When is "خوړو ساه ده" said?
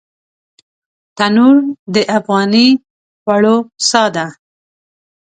3.21-4.25